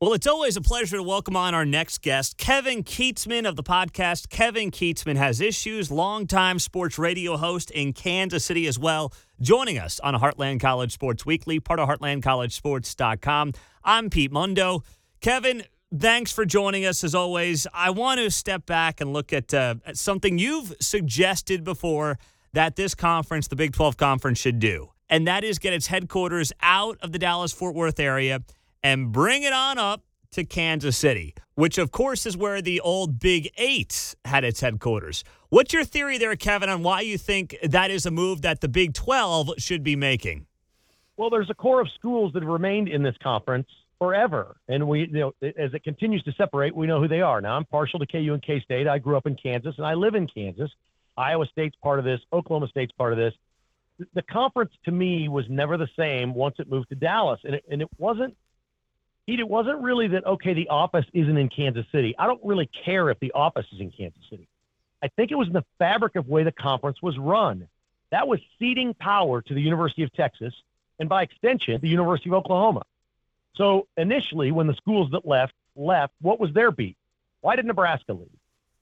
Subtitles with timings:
[0.00, 3.64] Well, it's always a pleasure to welcome on our next guest, Kevin Kietzman of the
[3.64, 4.28] podcast.
[4.28, 9.98] Kevin Kietzman has issues, longtime sports radio host in Kansas City as well, joining us
[9.98, 13.54] on Heartland College Sports Weekly, part of heartlandcollegesports.com.
[13.82, 14.84] I'm Pete Mundo.
[15.20, 17.66] Kevin, thanks for joining us as always.
[17.74, 22.20] I want to step back and look at, uh, at something you've suggested before
[22.52, 26.52] that this conference, the Big 12 Conference, should do, and that is get its headquarters
[26.62, 28.44] out of the Dallas Fort Worth area
[28.82, 30.02] and bring it on up
[30.32, 35.24] to Kansas City, which of course is where the old Big Eight had its headquarters.
[35.48, 38.68] What's your theory there, Kevin, on why you think that is a move that the
[38.68, 40.46] Big 12 should be making?
[41.16, 44.56] Well, there's a core of schools that have remained in this conference forever.
[44.68, 47.40] And we, you know, as it continues to separate, we know who they are.
[47.40, 48.86] Now, I'm partial to KU and K State.
[48.86, 50.70] I grew up in Kansas and I live in Kansas.
[51.16, 53.34] Iowa State's part of this, Oklahoma State's part of this.
[54.14, 57.40] The conference to me was never the same once it moved to Dallas.
[57.42, 58.36] And it, and it wasn't
[59.36, 62.14] it wasn't really that okay the office isn't in kansas city.
[62.18, 64.48] I don't really care if the office is in kansas city.
[65.02, 67.68] I think it was in the fabric of way the conference was run.
[68.10, 70.54] That was ceding power to the university of texas
[70.98, 72.82] and by extension the university of oklahoma.
[73.54, 76.96] So initially when the schools that left left what was their beat?
[77.42, 78.30] Why did nebraska leave?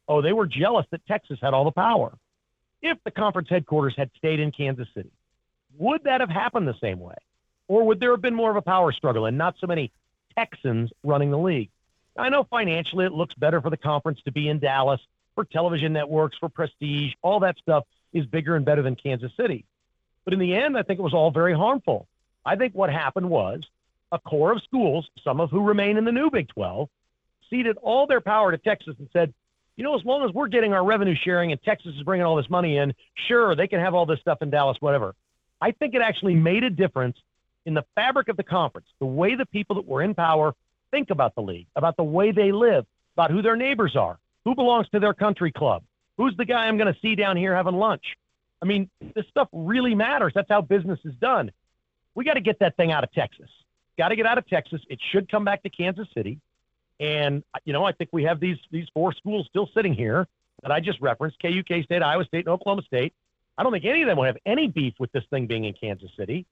[0.07, 2.17] Oh they were jealous that texas had all the power.
[2.83, 5.11] If the conference headquarters had stayed in kansas city
[5.77, 7.17] would that have happened the same way?
[7.69, 9.91] Or would there have been more of a power struggle and not so many
[10.37, 11.71] Texans running the league.
[12.17, 15.01] I know financially it looks better for the conference to be in Dallas
[15.35, 19.65] for television networks, for prestige, all that stuff is bigger and better than Kansas City.
[20.25, 22.09] But in the end, I think it was all very harmful.
[22.45, 23.63] I think what happened was
[24.13, 26.89] a core of schools, some of who remain in the new Big 12,
[27.51, 29.35] ceded all their power to Texas and said,
[29.77, 32.37] you know, as long as we're getting our revenue sharing and Texas is bringing all
[32.37, 32.95] this money in,
[33.29, 35.15] sure, they can have all this stuff in Dallas, whatever.
[35.61, 37.19] I think it actually made a difference
[37.67, 40.55] in the fabric of the conference, the way the people that were in power
[40.91, 44.55] think about the league, about the way they live, about who their neighbors are, who
[44.55, 45.83] belongs to their country club,
[46.17, 48.05] who's the guy I'm going to see down here having lunch.
[48.63, 50.33] I mean, this stuff really matters.
[50.35, 51.51] That's how business is done.
[52.15, 53.51] We got to get that thing out of Texas.
[53.99, 54.81] Got to get out of Texas.
[54.89, 56.39] It should come back to Kansas City.
[56.99, 60.27] And you know, I think we have these these four schools still sitting here
[60.63, 63.13] that I just referenced: KU, K State, Iowa State, and Oklahoma State.
[63.59, 65.75] I don't think any of them will have any beef with this thing being in
[65.75, 66.47] Kansas City.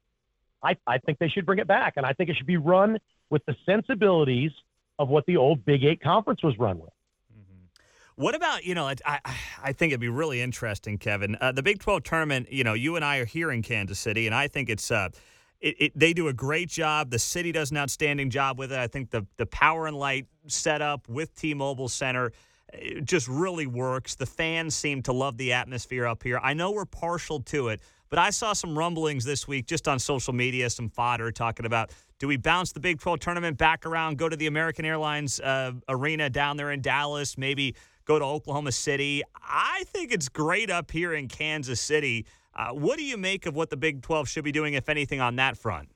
[0.65, 2.99] I, I think they should bring it back, and I think it should be run
[3.31, 4.51] with the sensibilities
[4.99, 6.91] of what the old Big Eight conference was run with.
[7.33, 8.23] Mm-hmm.
[8.23, 8.87] What about you know?
[9.05, 9.19] I
[9.63, 11.37] I think it'd be really interesting, Kevin.
[11.41, 12.51] Uh, the Big Twelve tournament.
[12.51, 15.11] You know, you and I are here in Kansas City, and I think it's uh,
[15.61, 17.11] it, it, they do a great job.
[17.11, 18.79] The city does an outstanding job with it.
[18.79, 22.33] I think the the power and light setup with T-Mobile Center
[23.03, 24.15] just really works.
[24.15, 26.41] The fans seem to love the atmosphere up here.
[26.43, 27.81] I know we're partial to it,
[28.15, 31.91] but I saw some rumblings this week just on social media, some fodder talking about
[32.21, 35.73] do we bounce the Big 12 tournament back around, go to the American Airlines uh,
[35.89, 37.75] arena down there in Dallas, maybe
[38.05, 39.25] go to Oklahoma City?
[39.35, 42.25] I think it's great up here in Kansas City.
[42.55, 45.21] Uh, what do you make of what the Big 12 should be doing, if anything,
[45.21, 45.89] on that front?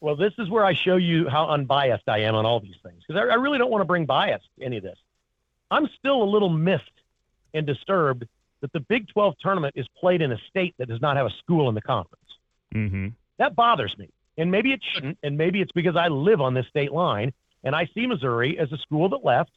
[0.00, 3.02] Well, this is where I show you how unbiased I am on all these things
[3.06, 4.96] because I, I really don't want to bring bias to any of this.
[5.70, 7.02] I'm still a little miffed
[7.52, 8.24] and disturbed
[8.60, 11.30] that the Big 12 tournament is played in a state that does not have a
[11.42, 12.24] school in the conference.
[12.74, 13.08] Mm-hmm.
[13.38, 14.08] That bothers me.
[14.36, 15.18] And maybe it shouldn't.
[15.22, 17.32] And maybe it's because I live on this state line
[17.64, 19.50] and I see Missouri as a school that left,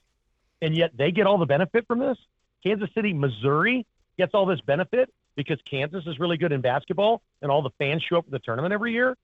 [0.61, 2.17] and yet they get all the benefit from this.
[2.63, 3.85] Kansas City, Missouri
[4.17, 8.03] gets all this benefit because Kansas is really good in basketball and all the fans
[8.03, 9.15] show up for the tournament every year.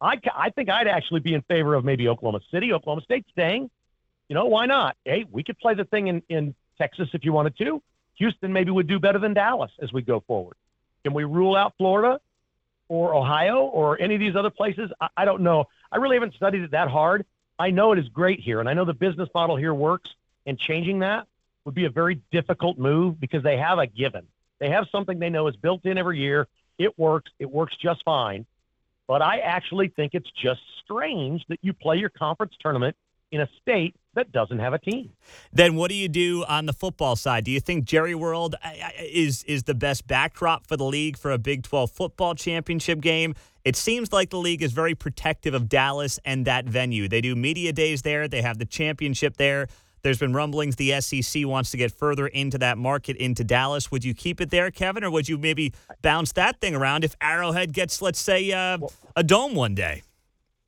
[0.00, 3.70] I, I think I'd actually be in favor of maybe Oklahoma City, Oklahoma State staying.
[4.28, 4.96] You know, why not?
[5.04, 7.82] Hey, we could play the thing in, in Texas if you wanted to.
[8.16, 10.56] Houston maybe would do better than Dallas as we go forward.
[11.04, 12.20] Can we rule out Florida
[12.88, 14.90] or Ohio or any of these other places?
[15.00, 15.66] I, I don't know.
[15.90, 17.24] I really haven't studied it that hard.
[17.58, 20.10] I know it is great here, and I know the business model here works,
[20.44, 21.26] and changing that
[21.64, 24.26] would be a very difficult move because they have a given.
[24.58, 26.48] They have something they know is built in every year.
[26.78, 27.30] It works.
[27.38, 28.46] It works just fine.
[29.06, 32.96] But I actually think it's just strange that you play your conference tournament
[33.32, 35.10] in a state that doesn't have a team.
[35.52, 37.44] Then what do you do on the football side?
[37.44, 41.18] Do you think Jerry World uh, uh, is is the best backdrop for the league
[41.18, 43.34] for a Big 12 football championship game?
[43.64, 47.08] It seems like the league is very protective of Dallas and that venue.
[47.08, 49.66] They do media days there, they have the championship there.
[50.02, 53.90] There's been rumblings the SEC wants to get further into that market into Dallas.
[53.90, 57.16] Would you keep it there, Kevin, or would you maybe bounce that thing around if
[57.20, 58.78] Arrowhead gets, let's say, uh,
[59.16, 60.02] a dome one day?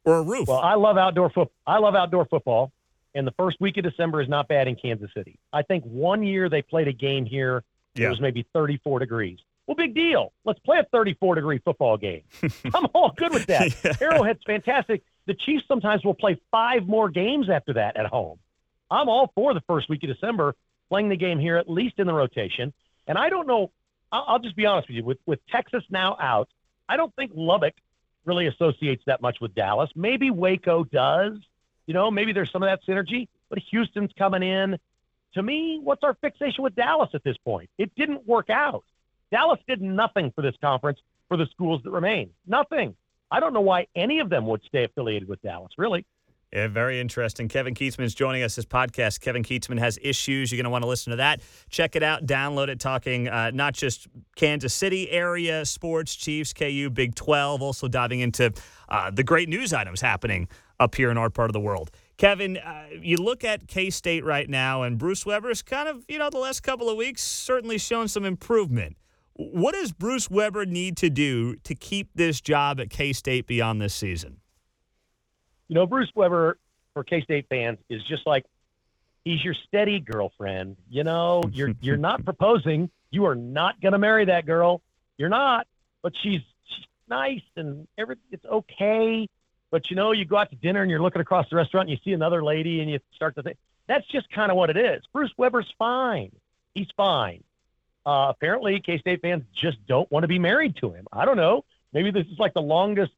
[0.09, 0.49] Or a roof.
[0.49, 1.51] Well, I love outdoor foot.
[1.67, 2.73] I love outdoor football,
[3.15, 5.39] and the first week of December is not bad in Kansas City.
[5.53, 7.65] I think one year they played a game here.
[7.95, 8.07] Yeah.
[8.07, 9.39] It was maybe 34 degrees.
[9.67, 10.33] Well, big deal.
[10.45, 12.23] Let's play a 34 degree football game.
[12.75, 13.75] I'm all good with that.
[13.85, 13.93] yeah.
[14.01, 15.03] Arrowhead's fantastic.
[15.27, 18.39] the Chiefs sometimes will play five more games after that at home.
[18.91, 20.55] I'm all for the first week of December
[20.89, 22.73] playing the game here, at least in the rotation.
[23.07, 23.71] And I don't know,
[24.11, 26.49] I'll, I'll just be honest with you, with, with Texas now out,
[26.89, 27.75] I don't think Lubbock
[28.25, 29.91] really associates that much with Dallas.
[29.95, 31.39] Maybe Waco does.
[31.87, 34.79] You know, maybe there's some of that synergy, but Houston's coming in.
[35.35, 37.71] To me, what's our fixation with Dallas at this point?
[37.79, 38.85] It didn't work out.
[39.31, 42.31] Dallas did nothing for this conference for the schools that remain.
[42.47, 42.95] Nothing.
[43.31, 46.07] I don't know why any of them would stay affiliated with Dallas, really.
[46.53, 47.47] Yeah, very interesting.
[47.47, 48.57] Kevin Kietzman is joining us.
[48.57, 50.51] This podcast, Kevin Kietzman has issues.
[50.51, 51.43] You're going to want to listen to that.
[51.69, 52.81] Check it out, download it.
[52.81, 57.61] Talking uh, not just Kansas City area sports, Chiefs, KU, Big 12.
[57.61, 58.51] Also diving into
[58.89, 60.49] uh, the great news items happening
[60.81, 61.91] up here in our part of the world.
[62.17, 66.19] Kevin, uh, you look at K State right now, and Bruce Weber's kind of, you
[66.19, 68.97] know, the last couple of weeks certainly shown some improvement.
[69.35, 73.83] What does Bruce Weber need to do to keep this job at K State beyond
[73.83, 74.38] this season?
[75.69, 76.59] You know, Bruce Weber
[76.95, 78.45] for K State fans is just like
[79.25, 80.77] he's your steady girlfriend.
[80.91, 82.91] You know, you're you're not proposing.
[83.11, 84.81] You are not going to marry that girl.
[85.17, 85.67] You're not.
[86.03, 89.29] But she's she's nice and every it's okay.
[89.71, 91.99] But you know, you go out to dinner and you're looking across the restaurant and
[91.99, 94.77] you see another lady and you start to think that's just kind of what it
[94.77, 95.03] is.
[95.13, 96.31] Bruce Weber's fine.
[96.75, 97.43] He's fine.
[98.07, 101.07] Uh, apparently, K State fans just don't want to be married to him.
[101.13, 101.65] I don't know.
[101.93, 103.13] Maybe this is like the longest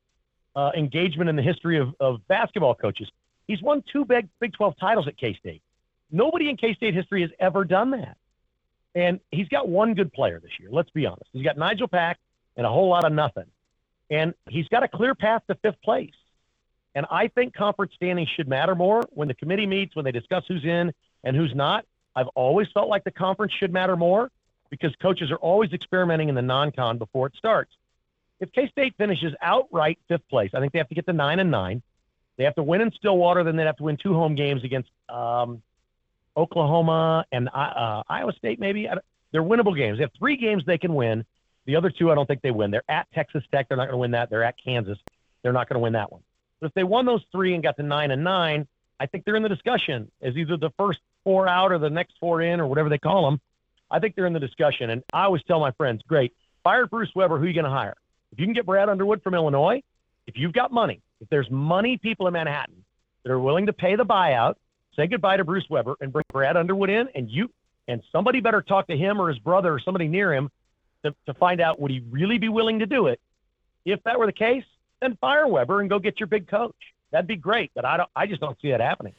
[0.57, 3.09] uh, engagement in the history of, of basketball coaches.
[3.47, 5.63] He's won two big Big 12 titles at K State.
[6.11, 8.17] Nobody in K State history has ever done that.
[8.95, 10.69] And he's got one good player this year.
[10.71, 11.31] Let's be honest.
[11.33, 12.19] He's got Nigel Pack
[12.57, 13.47] and a whole lot of nothing.
[14.11, 16.11] And he's got a clear path to fifth place.
[16.95, 20.45] And I think conference standing should matter more when the committee meets, when they discuss
[20.49, 20.93] who's in
[21.23, 21.85] and who's not.
[22.17, 24.31] I've always felt like the conference should matter more
[24.71, 27.73] because coaches are always experimenting in the non con before it starts.
[28.41, 31.39] If K State finishes outright fifth place, I think they have to get to nine
[31.39, 31.83] and nine.
[32.37, 34.89] They have to win in Stillwater, then they have to win two home games against
[35.11, 35.63] um,
[36.37, 38.89] Oklahoma and uh, uh Iowa State, maybe.
[39.33, 39.99] They're winnable games.
[39.99, 41.25] They have three games they can win.
[41.67, 42.71] The other two, I don't think they win.
[42.71, 43.69] They're at Texas Tech.
[43.69, 44.31] They're not going to win that.
[44.31, 44.99] They're at Kansas.
[45.43, 46.23] They're not going to win that one.
[46.61, 48.67] But if they won those three and got to nine and nine,
[48.99, 52.15] I think they're in the discussion as either the first four out or the next
[52.19, 53.41] four in or whatever they call them.
[53.91, 54.91] I think they're in the discussion.
[54.91, 57.39] And I always tell my friends, great, fire Bruce Weber.
[57.39, 57.97] Who are you going to hire?
[58.33, 59.83] If you can get Brad Underwood from Illinois,
[60.27, 62.85] if you've got money, if there's money people in Manhattan
[63.25, 64.55] that are willing to pay the buyout,
[64.97, 67.51] say goodbye to Bruce Weber and bring Brad Underwood in, and you
[67.89, 70.51] and somebody better talk to him or his brother or somebody near him
[71.05, 73.21] to, to find out would he really be willing to do it.
[73.85, 74.65] If that were the case,
[75.01, 76.77] then fire Weber and go get your big coach.
[77.11, 78.09] That'd be great, but I don't.
[78.15, 79.15] I just don't see that happening.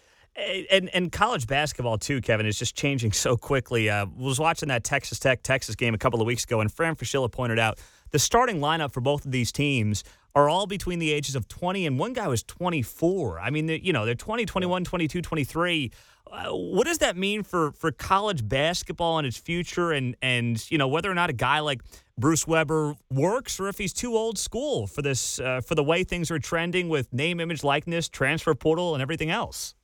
[0.71, 3.89] And and college basketball too, Kevin, is just changing so quickly.
[3.89, 6.95] Uh, was watching that Texas Tech Texas game a couple of weeks ago, and Fran
[6.95, 7.79] Fraschilla pointed out
[8.11, 10.03] the starting lineup for both of these teams
[10.35, 13.39] are all between the ages of 20 and one guy was 24.
[13.39, 15.91] I mean, you know, they're 20, 21, 22, 23.
[16.31, 20.77] Uh, what does that mean for for college basketball and its future and and you
[20.77, 21.81] know whether or not a guy like
[22.17, 26.05] Bruce Weber works or if he's too old school for this uh, for the way
[26.05, 29.75] things are trending with name image likeness transfer portal and everything else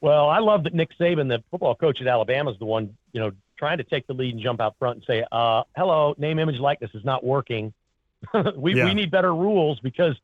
[0.00, 3.20] well i love that nick saban the football coach at alabama is the one you
[3.20, 3.30] know
[3.60, 6.58] trying to take the lead and jump out front and say uh, hello name image
[6.58, 7.72] likeness is not working
[8.56, 8.86] we, yeah.
[8.86, 10.16] we need better rules because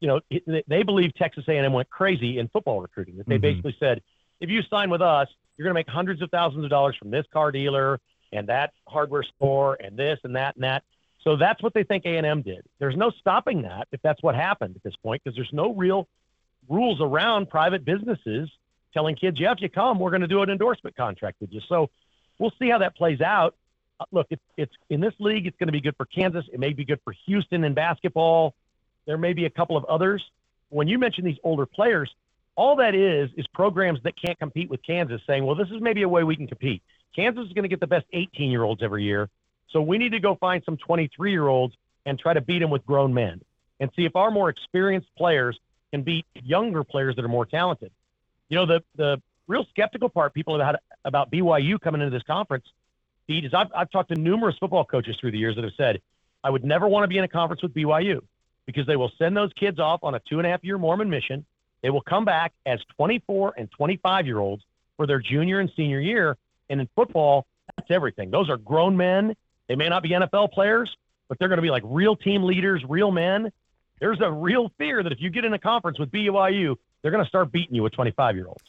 [0.00, 0.20] you know
[0.66, 3.42] they believe texas a&m went crazy in football recruiting that they mm-hmm.
[3.42, 4.02] basically said
[4.40, 7.10] if you sign with us, you're going to make hundreds of thousands of dollars from
[7.10, 8.00] this car dealer
[8.32, 10.84] and that hardware store and this and that and that.
[11.24, 12.64] So that's what they think A&M did.
[12.78, 16.06] There's no stopping that if that's what happened at this point because there's no real
[16.68, 18.48] rules around private businesses
[18.94, 21.60] telling kids, yeah, if you come, we're going to do an endorsement contract with you.
[21.68, 21.90] So
[22.38, 23.54] we'll see how that plays out.
[24.00, 26.44] Uh, look, it's, in this league, it's going to be good for Kansas.
[26.52, 28.54] It may be good for Houston in basketball.
[29.06, 30.24] There may be a couple of others.
[30.70, 32.10] When you mention these older players,
[32.54, 36.02] all that is is programs that can't compete with Kansas saying, well, this is maybe
[36.02, 36.82] a way we can compete.
[37.14, 39.28] Kansas is going to get the best 18 year olds every year.
[39.70, 41.74] So we need to go find some 23 year olds
[42.06, 43.40] and try to beat them with grown men
[43.80, 45.58] and see if our more experienced players
[45.92, 47.90] can beat younger players that are more talented.
[48.48, 50.76] You know, the, the real skeptical part people have had
[51.08, 52.66] about BYU coming into this conference,
[53.26, 56.00] Pete, is I've, I've talked to numerous football coaches through the years that have said,
[56.44, 58.20] I would never want to be in a conference with BYU
[58.66, 61.10] because they will send those kids off on a two and a half year Mormon
[61.10, 61.44] mission
[61.82, 64.64] they will come back as 24 and 25 year olds
[64.96, 66.36] for their junior and senior year.
[66.68, 67.46] And in football,
[67.76, 68.30] that's everything.
[68.30, 69.36] Those are grown men.
[69.68, 70.96] They may not be NFL players,
[71.28, 73.52] but they're going to be like real team leaders, real men.
[74.00, 77.24] There's a real fear that if you get in a conference with BYU, they're going
[77.24, 78.62] to start beating you with 25 year olds.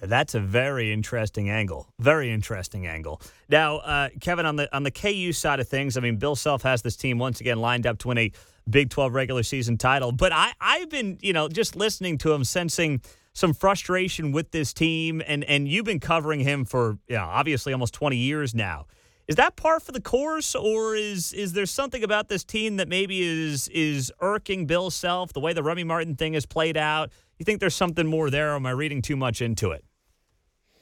[0.00, 1.88] That's a very interesting angle.
[1.98, 3.20] Very interesting angle.
[3.48, 6.62] Now, uh, Kevin, on the on the KU side of things, I mean, Bill Self
[6.62, 8.32] has this team once again lined up to win a
[8.68, 10.12] Big 12 regular season title.
[10.12, 14.72] But I, I've been, you know, just listening to him, sensing some frustration with this
[14.72, 18.86] team, and and you've been covering him for, yeah, obviously almost 20 years now.
[19.28, 22.88] Is that par for the course, or is is there something about this team that
[22.88, 27.10] maybe is is irking Bill Self, the way the Remy Martin thing has played out?
[27.38, 29.84] You think there's something more there, or am I reading too much into it?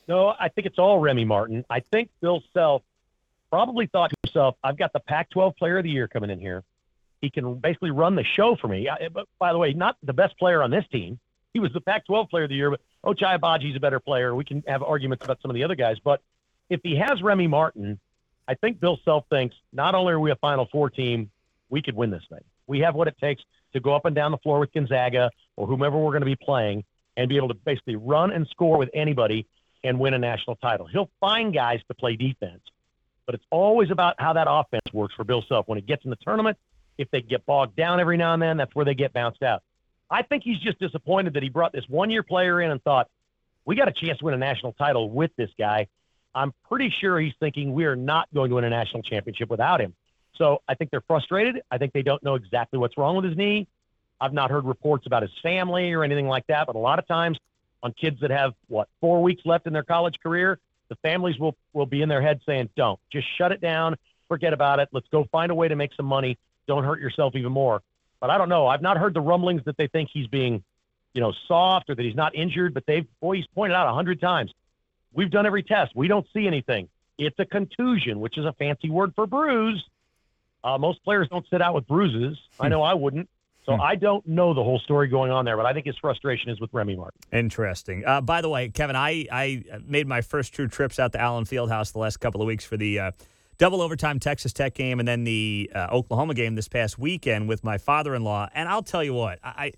[0.09, 1.64] No, I think it's all Remy Martin.
[1.70, 2.82] I think Bill Self
[3.50, 6.40] probably thought to himself, I've got the Pac 12 player of the year coming in
[6.40, 6.64] here.
[7.20, 8.88] He can basically run the show for me.
[8.88, 11.18] I, but by the way, not the best player on this team.
[11.52, 14.00] He was the Pac 12 player of the year, but oh, Ochai Agbaji's a better
[14.00, 14.35] player.
[14.35, 15.97] We can have arguments about some of the other guys.
[16.02, 16.23] But
[16.70, 18.00] if he has Remy Martin,
[18.50, 21.30] I think Bill Self thinks not only are we a Final Four team,
[21.69, 22.42] we could win this thing.
[22.66, 25.69] We have what it takes to go up and down the floor with Gonzaga or
[25.69, 26.83] whomever we're going to be playing
[27.16, 29.47] and be able to basically run and score with anybody
[29.85, 30.88] and win a national title.
[30.88, 32.61] He'll find guys to play defense,
[33.25, 35.69] but it's always about how that offense works for Bill Self.
[35.69, 36.59] When it gets in the tournament,
[36.99, 39.62] if they get bogged down every now and then, that's where they get bounced out.
[40.11, 43.09] I think he's just disappointed that he brought this one year player in and thought,
[43.64, 45.87] we got a chance to win a national title with this guy.
[46.35, 49.81] I'm pretty sure he's thinking we are not going to win a national championship without
[49.81, 49.95] him.
[50.37, 51.63] So I think they're frustrated.
[51.71, 53.67] I think they don't know exactly what's wrong with his knee.
[54.21, 57.07] I've not heard reports about his family or anything like that, but a lot of
[57.07, 57.39] times
[57.83, 60.59] on kids that have what four weeks left in their college career,
[60.89, 63.97] the families will will be in their head saying, "Don't just shut it down,
[64.29, 64.89] forget about it.
[64.93, 66.39] Let's go find a way to make some money
[66.71, 67.83] don't hurt yourself even more.
[68.21, 68.67] But I don't know.
[68.69, 70.63] I've not heard the rumblings that they think he's being,
[71.15, 72.75] you know, soft or that he's not injured.
[72.75, 74.53] But they've, boy, he's pointed out a hundred times.
[75.12, 75.93] We've done every test.
[75.95, 76.88] We don't see anything.
[77.19, 79.85] It's a contusion, which is a fancy word for bruise.
[80.62, 82.38] Uh, most players don't sit out with bruises.
[82.59, 83.29] I know I wouldn't.
[83.67, 83.81] So hmm.
[83.81, 86.61] I don't know the whole story going on there, but I think his frustration is
[86.61, 87.21] with Remy Martin.
[87.33, 88.05] Interesting.
[88.07, 91.45] Uh, by the way, Kevin, I, I made my first true trips out to Allen
[91.45, 93.11] Fieldhouse the last couple of weeks for the uh,
[93.59, 97.62] double overtime Texas Tech game and then the uh, Oklahoma game this past weekend with
[97.62, 98.49] my father in law.
[98.55, 99.73] And I'll tell you what, I.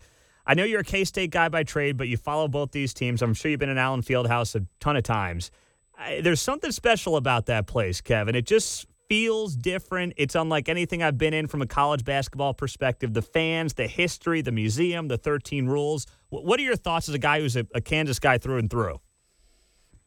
[0.46, 3.22] I know you're a K State guy by trade, but you follow both these teams.
[3.22, 5.50] I'm sure you've been in Allen Fieldhouse a ton of times.
[5.96, 8.34] I, there's something special about that place, Kevin.
[8.34, 10.14] It just feels different.
[10.16, 13.12] It's unlike anything I've been in from a college basketball perspective.
[13.12, 16.06] The fans, the history, the museum, the 13 rules.
[16.30, 19.00] What are your thoughts as a guy who's a, a Kansas guy through and through?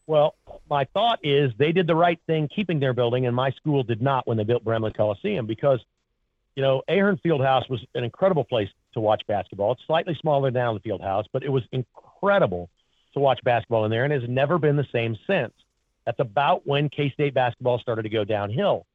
[0.07, 0.35] Well,
[0.69, 4.01] my thought is they did the right thing keeping their building, and my school did
[4.01, 5.79] not when they built Bramlage Coliseum because,
[6.55, 9.73] you know, Ahearn Fieldhouse was an incredible place to watch basketball.
[9.73, 12.69] It's slightly smaller than the Fieldhouse, but it was incredible
[13.13, 15.53] to watch basketball in there, and has never been the same since.
[16.05, 18.85] That's about when K State basketball started to go downhill.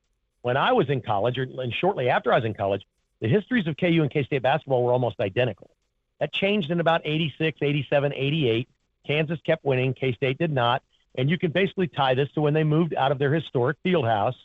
[0.43, 2.83] When I was in college, or, and shortly after I was in college,
[3.21, 5.71] the histories of KU and K State basketball were almost identical.
[6.19, 8.69] That changed in about 86, 87, 88.
[9.07, 10.83] Kansas kept winning, K State did not.
[11.17, 14.05] And you can basically tie this to when they moved out of their historic field
[14.05, 14.37] house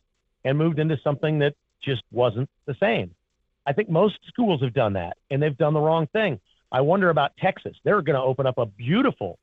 [0.44, 3.14] and moved into something that just wasn't the same.
[3.66, 6.40] I think most schools have done that and they've done the wrong thing.
[6.72, 7.78] I wonder about Texas.
[7.84, 9.40] They're going to open up a beautiful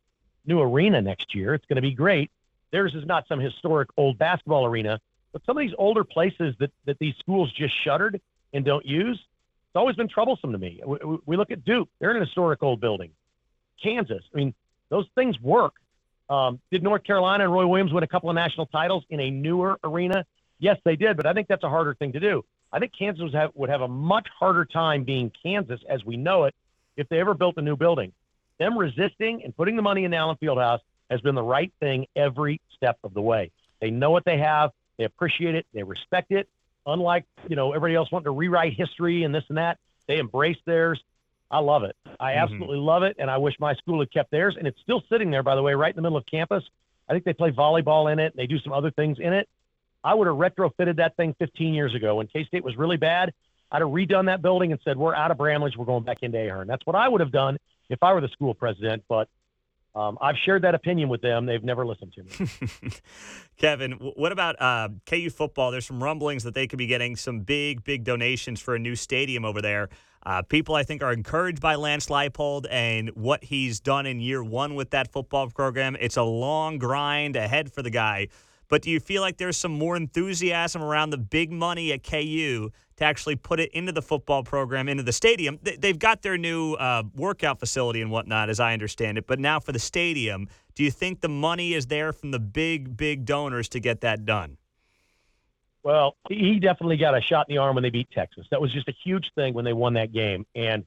[0.47, 1.55] new arena next year.
[1.55, 2.31] It's going to be great.
[2.71, 5.01] Theirs is not some historic old basketball arena,
[5.33, 8.21] but some of these older places that, that these schools just shuttered
[8.53, 10.81] and don't use, it's always been troublesome to me.
[10.85, 13.11] We, we look at Duke, they're in an historic old building.
[13.83, 14.55] Kansas, I mean,
[14.91, 15.75] those things work.
[16.29, 19.31] Um, did North Carolina and Roy Williams win a couple of national titles in a
[19.31, 20.25] newer arena?
[20.63, 22.45] Yes, they did, but I think that's a harder thing to do.
[22.73, 26.17] I think Kansas would have, would have a much harder time being Kansas as we
[26.17, 26.55] know it
[26.97, 28.13] if they ever built a new building.
[28.61, 30.79] Them resisting and putting the money in the Allen Fieldhouse
[31.11, 33.51] has been the right thing every step of the way.
[33.81, 36.49] They know what they have, they appreciate it, they respect it.
[36.87, 40.59] Unlike you know everybody else wanting to rewrite history and this and that, they embrace
[40.65, 41.03] theirs.
[41.51, 41.97] I love it.
[42.21, 42.39] I mm-hmm.
[42.39, 44.55] absolutely love it, and I wish my school had kept theirs.
[44.57, 46.63] And it's still sitting there, by the way, right in the middle of campus.
[47.09, 48.37] I think they play volleyball in it.
[48.37, 49.49] They do some other things in it.
[50.05, 53.33] I would have retrofitted that thing 15 years ago when K State was really bad.
[53.71, 55.77] I'd have redone that building and said, "We're out of Bramlage.
[55.77, 57.57] We're going back into Ahearn." That's what I would have done
[57.89, 59.05] if I were the school president.
[59.09, 59.29] But
[59.95, 61.47] um, I've shared that opinion with them.
[61.47, 62.93] They've never listened to me.
[63.59, 65.71] Kevin, what about uh, KU football?
[65.71, 68.97] There's some rumblings that they could be getting some big, big donations for a new
[68.97, 69.91] stadium over there.
[70.25, 74.43] Uh, people, I think, are encouraged by Lance Leipold and what he's done in year
[74.43, 75.97] one with that football program.
[76.01, 78.29] It's a long grind ahead for the guy.
[78.73, 82.71] But do you feel like there's some more enthusiasm around the big money at KU
[82.97, 85.59] to actually put it into the football program, into the stadium?
[85.63, 89.27] They've got their new uh, workout facility and whatnot, as I understand it.
[89.27, 92.97] But now for the stadium, do you think the money is there from the big,
[92.97, 94.57] big donors to get that done?
[95.83, 98.47] Well, he definitely got a shot in the arm when they beat Texas.
[98.51, 100.47] That was just a huge thing when they won that game.
[100.55, 100.87] And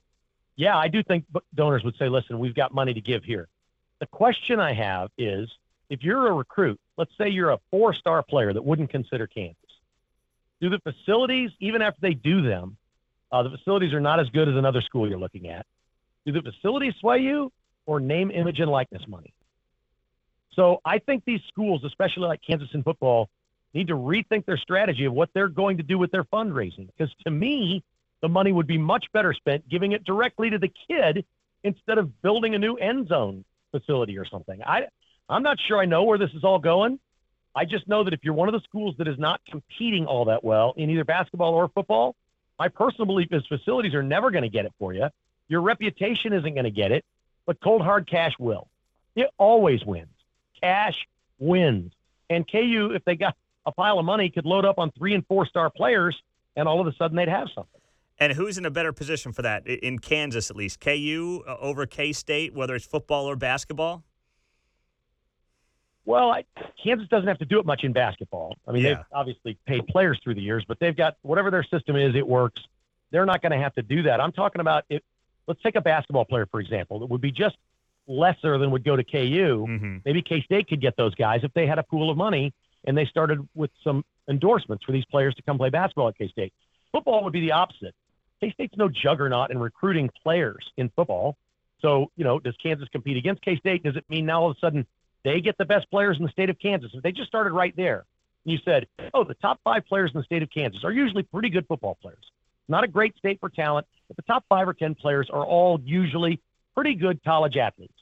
[0.55, 3.47] yeah, I do think donors would say, listen, we've got money to give here.
[3.99, 5.51] the question I have is
[5.89, 9.57] if you're a recruit, let's say you're a four star player that wouldn't consider Kansas,
[10.61, 12.77] do the facilities, even after they do them,
[13.31, 15.65] uh, the facilities are not as good as another school you're looking at.
[16.25, 17.51] Do the facilities sway you
[17.85, 19.33] or name, image, and likeness money?
[20.53, 23.29] So I think these schools, especially like Kansas in football,
[23.73, 26.87] need to rethink their strategy of what they're going to do with their fundraising.
[26.87, 27.83] Because to me,
[28.21, 31.25] the money would be much better spent giving it directly to the kid
[31.63, 34.61] instead of building a new end zone facility or something.
[34.63, 34.87] I
[35.29, 36.99] I'm not sure I know where this is all going.
[37.55, 40.25] I just know that if you're one of the schools that is not competing all
[40.25, 42.15] that well in either basketball or football,
[42.59, 45.07] my personal belief is facilities are never going to get it for you.
[45.47, 47.05] Your reputation isn't going to get it,
[47.45, 48.67] but cold hard cash will.
[49.15, 50.09] It always wins.
[50.61, 51.07] Cash
[51.39, 51.93] wins.
[52.29, 55.25] And KU, if they got a pile of money, could load up on three and
[55.27, 56.19] four star players,
[56.55, 57.81] and all of a sudden they'd have something.
[58.17, 60.79] And who's in a better position for that in Kansas, at least?
[60.79, 64.03] KU uh, over K State, whether it's football or basketball?
[66.05, 66.45] Well, I,
[66.81, 68.55] Kansas doesn't have to do it much in basketball.
[68.67, 68.95] I mean, yeah.
[68.95, 72.27] they've obviously paid players through the years, but they've got whatever their system is, it
[72.27, 72.61] works.
[73.11, 74.21] They're not going to have to do that.
[74.21, 75.03] I'm talking about it.
[75.47, 77.57] Let's take a basketball player, for example, that would be just
[78.07, 79.65] lesser than would go to KU.
[79.67, 79.97] Mm-hmm.
[80.05, 82.97] Maybe K State could get those guys if they had a pool of money and
[82.97, 86.53] they started with some endorsements for these players to come play basketball at K State.
[86.91, 87.95] Football would be the opposite.
[88.41, 91.37] K State's no juggernaut in recruiting players in football.
[91.81, 93.83] So, you know, does Kansas compete against K State?
[93.83, 94.85] Does it mean now all of a sudden
[95.25, 96.91] they get the best players in the state of Kansas.
[96.93, 98.05] If they just started right there,
[98.45, 101.23] and you said, oh, the top five players in the state of Kansas are usually
[101.23, 102.23] pretty good football players.
[102.69, 105.81] Not a great state for talent, but the top five or 10 players are all
[105.83, 106.39] usually
[106.75, 107.93] pretty good college athletes.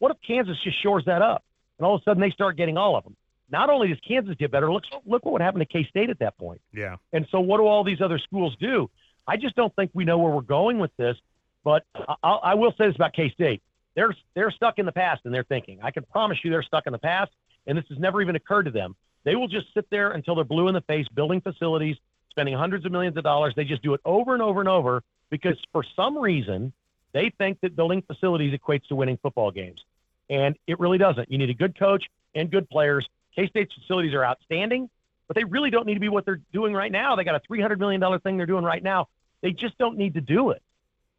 [0.00, 1.44] What if Kansas just shores that up
[1.78, 3.16] and all of a sudden they start getting all of them?
[3.48, 6.18] Not only does Kansas get better, look, look what would happen to K State at
[6.18, 6.60] that point.
[6.72, 6.96] Yeah.
[7.12, 8.90] And so what do all these other schools do?
[9.28, 11.16] I just don't think we know where we're going with this.
[11.62, 11.84] But
[12.24, 13.62] I, I will say this about K State
[13.94, 15.80] they're they're stuck in the past and they're thinking.
[15.82, 17.30] I can promise you they're stuck in the past,
[17.66, 18.96] and this has never even occurred to them.
[19.24, 21.96] They will just sit there until they're blue in the face, building facilities,
[22.30, 23.54] spending hundreds of millions of dollars.
[23.54, 26.72] They just do it over and over and over because for some reason
[27.12, 29.84] they think that building facilities equates to winning football games,
[30.30, 31.30] and it really doesn't.
[31.30, 33.08] You need a good coach and good players.
[33.34, 34.88] K State's facilities are outstanding,
[35.28, 37.16] but they really don't need to be what they're doing right now.
[37.16, 39.08] They got a $300 million thing they're doing right now.
[39.42, 40.62] They just don't need to do it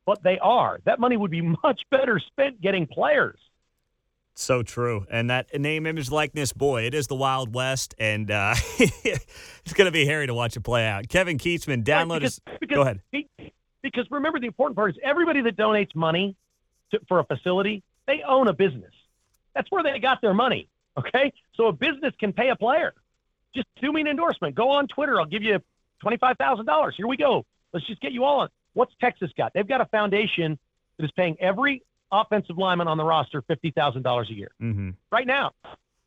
[0.06, 0.80] but they are.
[0.86, 3.40] That money would be much better spent getting players.
[4.36, 5.06] So true.
[5.12, 9.86] And that name, image, likeness, boy, it is the Wild West, and uh, it's going
[9.86, 11.08] to be hairy to watch it play out.
[11.08, 13.02] Kevin Kietzman, download right, because, because, Go ahead.
[13.84, 16.36] Because remember, the important part is everybody that donates money
[16.92, 18.94] to, for a facility, they own a business.
[19.54, 20.68] That's where they got their money.
[20.98, 21.32] Okay?
[21.56, 22.94] So a business can pay a player.
[23.54, 24.56] Just do me an endorsement.
[24.56, 25.20] Go on Twitter.
[25.20, 25.60] I'll give you
[26.04, 26.94] $25,000.
[26.96, 27.46] Here we go.
[27.72, 28.50] Let's just get you all on.
[28.74, 29.54] What's Texas got?
[29.54, 30.58] They've got a foundation
[30.98, 34.52] that is paying every offensive lineman on the roster fifty thousand dollars a year.
[34.62, 34.92] Mm-hmm.
[35.12, 35.52] Right now,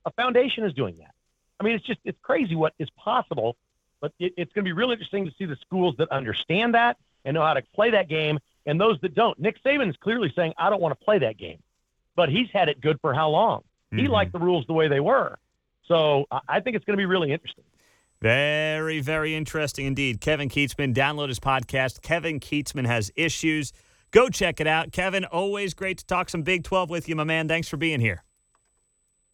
[0.05, 1.15] a foundation is doing that.
[1.59, 3.57] I mean, it's just it's crazy what is possible.
[4.01, 6.99] But it, it's going to be really interesting to see the schools that understand that
[7.25, 9.39] and know how to play that game, and those that don't.
[9.39, 11.63] Nick Saban is clearly saying, "I don't want to play that game,"
[12.15, 13.61] but he's had it good for how long?
[13.61, 13.99] Mm-hmm.
[13.99, 15.39] He liked the rules the way they were.
[15.87, 17.65] So I think it's going to be really interesting.
[18.27, 20.21] Very, very interesting indeed.
[20.21, 22.03] Kevin Kietzman, download his podcast.
[22.03, 23.73] Kevin Kietzman has issues.
[24.11, 24.91] Go check it out.
[24.91, 27.47] Kevin, always great to talk some Big 12 with you, my man.
[27.47, 28.25] Thanks for being here.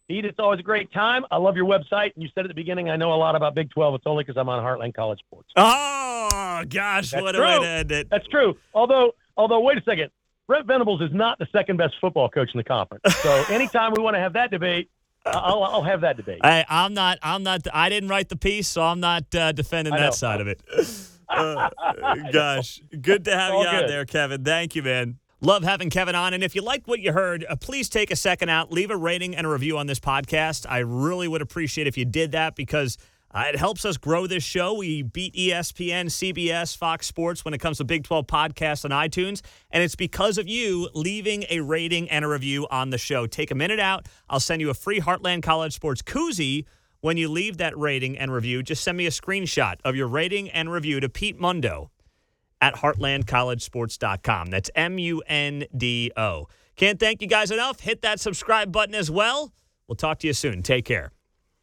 [0.07, 1.25] Pete, it's always a great time.
[1.31, 2.13] I love your website.
[2.13, 3.95] And you said at the beginning, I know a lot about Big 12.
[3.95, 5.49] It's only because I'm on Heartland College Sports.
[5.55, 7.09] Oh, gosh.
[7.09, 7.43] That's what true.
[7.43, 8.09] a way to end it.
[8.11, 8.55] That's true.
[8.75, 10.11] Although, although, wait a second.
[10.45, 13.03] Brent Venables is not the second best football coach in the conference.
[13.23, 14.91] So anytime we want to have that debate,
[15.25, 16.39] I'll, I'll have that debate.
[16.43, 17.17] Hey, I'm not.
[17.21, 17.61] I'm not.
[17.73, 20.61] I didn't write the piece, so I'm not uh, defending that side of it.
[21.29, 21.67] Uh,
[22.31, 24.43] gosh, good to have you out there, Kevin.
[24.43, 25.17] Thank you, man.
[25.41, 26.33] Love having Kevin on.
[26.33, 28.95] And if you liked what you heard, uh, please take a second out, leave a
[28.95, 30.65] rating and a review on this podcast.
[30.69, 32.97] I really would appreciate if you did that because
[33.33, 34.73] uh, it helps us grow this show.
[34.73, 39.41] We beat ESPN, CBS, Fox Sports when it comes to Big 12 podcasts on iTunes.
[39.71, 43.25] And it's because of you leaving a rating and a review on the show.
[43.25, 44.07] Take a minute out.
[44.29, 46.65] I'll send you a free Heartland College Sports koozie
[47.01, 48.61] when you leave that rating and review.
[48.61, 51.89] Just send me a screenshot of your rating and review to Pete Mundo
[52.61, 54.51] at heartlandcollegesports.com.
[54.51, 56.47] That's M U N D O.
[56.75, 57.79] Can't thank you guys enough.
[57.79, 59.53] Hit that subscribe button as well.
[59.87, 60.63] We'll talk to you soon.
[60.63, 61.11] Take care.